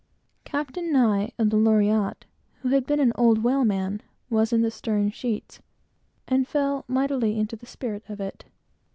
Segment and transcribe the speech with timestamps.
[0.45, 2.25] Captain Nye, of the Loriotte,
[2.61, 5.59] who had been an old whaleman, was in the stern sheets,
[6.27, 8.45] and fell mightily into the spirit of it.